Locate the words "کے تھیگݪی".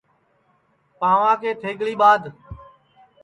1.41-1.93